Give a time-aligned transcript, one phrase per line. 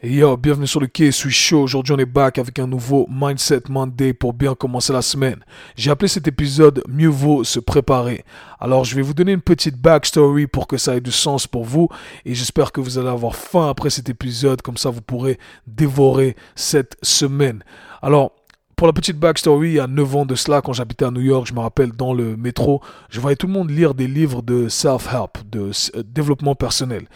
[0.00, 1.62] Yo, bienvenue sur le quai, suis chaud.
[1.62, 5.44] Aujourd'hui, on est back avec un nouveau Mindset Monday pour bien commencer la semaine.
[5.76, 8.24] J'ai appelé cet épisode Mieux vaut se préparer.
[8.58, 11.64] Alors, je vais vous donner une petite backstory pour que ça ait du sens pour
[11.64, 11.88] vous
[12.24, 14.62] et j'espère que vous allez avoir faim après cet épisode.
[14.62, 17.62] Comme ça, vous pourrez dévorer cette semaine.
[18.00, 18.32] Alors,
[18.78, 21.20] pour la petite backstory, il y a 9 ans de cela, quand j'habitais à New
[21.20, 22.80] York, je me rappelle dans le métro,
[23.10, 27.06] je voyais tout le monde lire des livres de self-help, de euh, développement personnel.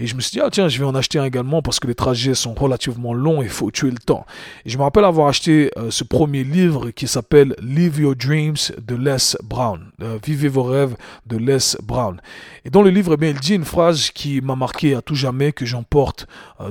[0.00, 1.88] Et je me suis dit, ah tiens, je vais en acheter un également parce que
[1.88, 4.26] les trajets sont relativement longs et il faut tuer le temps.
[4.64, 8.54] Et je me rappelle avoir acheté euh, ce premier livre qui s'appelle Live Your Dreams
[8.80, 9.90] de Les Brown.
[10.00, 10.94] Euh, Vivez vos rêves
[11.26, 12.20] de Les Brown.
[12.64, 15.16] Et dans le livre, eh bien, il dit une phrase qui m'a marqué à tout
[15.16, 16.28] jamais, que j'emporte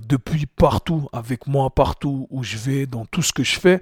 [0.08, 3.82] depuis partout avec moi, partout où je vais, dans tout ce que je fais.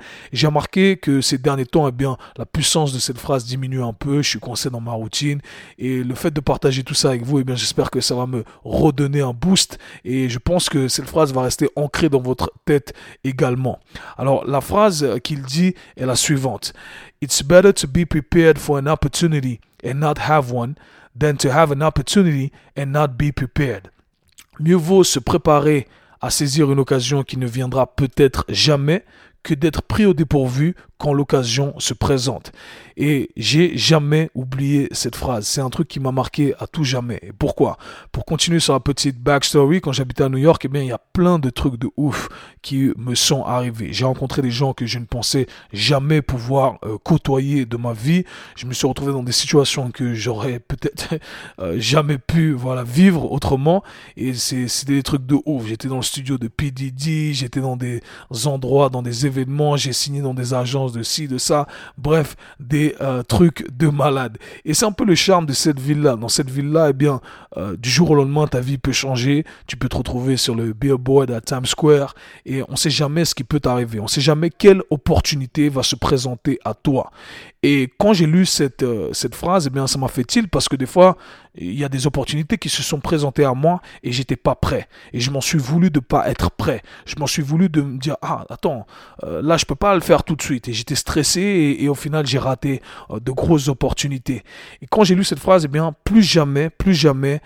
[0.55, 4.22] Remarqué que ces derniers temps, eh bien, la puissance de cette phrase diminue un peu.
[4.22, 5.42] Je suis coincé dans ma routine.
[5.78, 8.25] Et le fait de partager tout ça avec vous, eh bien, j'espère que ça va
[8.25, 9.78] me redonner un boost.
[10.06, 12.94] Et je pense que cette phrase va rester ancrée dans votre tête
[13.25, 13.80] également.
[14.17, 16.73] Alors, la phrase qu'il dit est la suivante.
[17.22, 20.75] It's better to be prepared for an opportunity and not have one
[21.19, 23.90] than to have an opportunity and not be prepared.
[24.59, 25.88] Mieux vaut se préparer
[26.22, 29.03] à saisir une occasion qui ne viendra peut-être jamais
[29.45, 32.51] que d'être pris au dépourvu quand l'occasion se présente.
[32.97, 35.45] Et j'ai jamais oublié cette phrase.
[35.45, 37.19] C'est un truc qui m'a marqué à tout jamais.
[37.21, 37.77] Et pourquoi?
[38.13, 40.93] Pour continuer sur la petite backstory, quand j'habitais à New York, eh bien, il y
[40.93, 42.29] a plein de trucs de ouf
[42.61, 43.89] qui me sont arrivés.
[43.91, 48.23] J'ai rencontré des gens que je ne pensais jamais pouvoir euh, côtoyer de ma vie.
[48.55, 51.16] Je me suis retrouvé dans des situations que j'aurais peut-être
[51.59, 53.83] euh, jamais pu voilà, vivre autrement.
[54.16, 55.67] Et c'est des trucs de ouf.
[55.67, 58.01] J'étais dans le studio de PDD, j'étais dans des
[58.45, 60.53] endroits, dans des événements, j'ai signé dans des
[60.94, 64.38] de ci, de ça, bref, des euh, trucs de malade.
[64.64, 66.16] Et c'est un peu le charme de cette ville-là.
[66.16, 67.22] Dans cette ville-là, eh bien,
[67.58, 69.46] euh, du jour au lendemain, ta vie peut changer.
[69.68, 72.16] Tu peux te retrouver sur le billboard à Times Square
[72.46, 74.00] et on ne sait jamais ce qui peut t'arriver.
[74.00, 77.12] On ne sait jamais quelle opportunité va se présenter à toi.
[77.63, 80.69] Et quand j'ai lu cette, euh, cette phrase, eh bien, ça m'a fait tilt parce
[80.69, 81.17] que des fois,
[81.56, 84.88] il y a des opportunités qui se sont présentées à moi et j'étais pas prêt.
[85.13, 86.81] Et je m'en suis voulu de pas être prêt.
[87.06, 88.85] Je m'en suis voulu de me dire, ah, attends,
[89.23, 90.67] là, je peux pas le faire tout de suite.
[90.75, 94.44] J'étais stressé et, au final, j'ai raté euh, de grosses opportunités.
[94.81, 97.41] Et quand j'ai lu cette phrase, eh bien, plus jamais, plus jamais,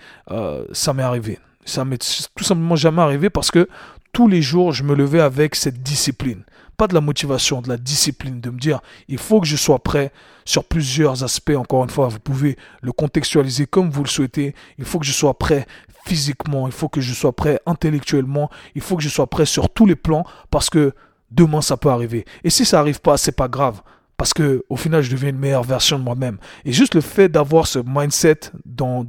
[0.72, 1.38] ça m'est arrivé.
[1.64, 3.68] Ça m'est tout simplement jamais arrivé parce que
[4.12, 6.42] tous les jours, je me levais avec cette discipline
[6.80, 9.80] pas de la motivation, de la discipline, de me dire il faut que je sois
[9.80, 10.12] prêt
[10.46, 11.52] sur plusieurs aspects.
[11.54, 14.54] Encore une fois, vous pouvez le contextualiser comme vous le souhaitez.
[14.78, 15.66] Il faut que je sois prêt
[16.06, 19.68] physiquement, il faut que je sois prêt intellectuellement, il faut que je sois prêt sur
[19.68, 20.94] tous les plans parce que
[21.30, 22.24] demain ça peut arriver.
[22.44, 23.80] Et si ça arrive pas, c'est pas grave
[24.16, 26.36] parce que au final je deviens une meilleure version de moi-même
[26.66, 29.06] et juste le fait d'avoir ce mindset dans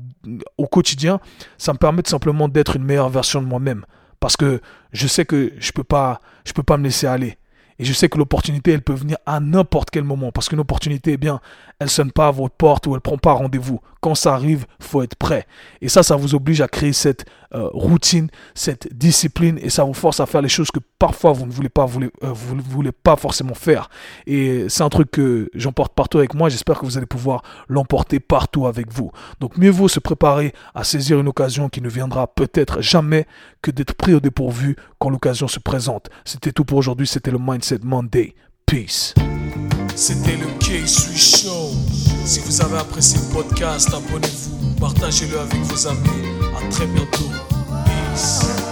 [0.58, 1.20] au quotidien
[1.58, 3.86] ça me permet simplement d'être une meilleure version de moi-même
[4.22, 4.62] parce que
[4.94, 7.38] je sais que je peux pas je peux pas me laisser aller
[7.82, 10.32] et je sais que l'opportunité, elle peut venir à n'importe quel moment.
[10.32, 11.42] Parce qu'une opportunité, eh bien,
[11.80, 13.82] elle sonne pas à votre porte ou elle prend pas rendez-vous.
[14.02, 15.46] Quand ça arrive, faut être prêt.
[15.82, 19.94] Et ça, ça vous oblige à créer cette euh, routine, cette discipline, et ça vous
[19.94, 22.92] force à faire les choses que parfois vous ne voulez pas, euh, vous ne voulez
[22.92, 23.90] pas forcément faire.
[24.26, 26.50] Et c'est un truc que j'emporte partout avec moi.
[26.50, 29.12] J'espère que vous allez pouvoir l'emporter partout avec vous.
[29.40, 33.28] Donc mieux vaut se préparer à saisir une occasion qui ne viendra peut-être jamais
[33.62, 36.10] que d'être pris au dépourvu quand l'occasion se présente.
[36.26, 37.06] C'était tout pour aujourd'hui.
[37.06, 38.34] C'était le Mindset Monday.
[38.66, 39.14] Peace.
[39.96, 41.72] C'était le K-Sui Show.
[42.26, 46.00] Si vous avez apprécié le podcast, abonnez-vous, partagez-le avec vos amis.
[46.58, 47.30] À très bientôt.
[47.86, 48.71] Peace.